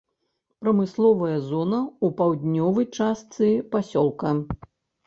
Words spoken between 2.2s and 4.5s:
паўднёвай частцы пасёлка.